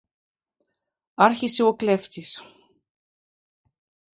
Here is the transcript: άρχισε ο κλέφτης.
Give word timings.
άρχισε 1.13 1.63
ο 1.63 1.75
κλέφτης. 1.75 2.43